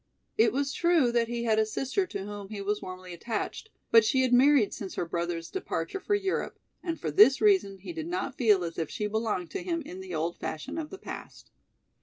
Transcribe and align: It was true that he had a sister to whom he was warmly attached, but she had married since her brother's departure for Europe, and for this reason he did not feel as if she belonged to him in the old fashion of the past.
It 0.35 0.51
was 0.51 0.73
true 0.73 1.11
that 1.11 1.27
he 1.27 1.43
had 1.43 1.59
a 1.59 1.63
sister 1.67 2.07
to 2.07 2.25
whom 2.25 2.49
he 2.49 2.59
was 2.59 2.81
warmly 2.81 3.13
attached, 3.13 3.69
but 3.91 4.03
she 4.03 4.23
had 4.23 4.33
married 4.33 4.73
since 4.73 4.95
her 4.95 5.05
brother's 5.05 5.51
departure 5.51 5.99
for 5.99 6.15
Europe, 6.15 6.57
and 6.81 6.99
for 6.99 7.11
this 7.11 7.39
reason 7.39 7.77
he 7.77 7.93
did 7.93 8.07
not 8.07 8.33
feel 8.35 8.63
as 8.63 8.79
if 8.79 8.89
she 8.89 9.05
belonged 9.05 9.51
to 9.51 9.61
him 9.61 9.83
in 9.83 10.01
the 10.01 10.15
old 10.15 10.39
fashion 10.39 10.79
of 10.79 10.89
the 10.89 10.97
past. 10.97 11.51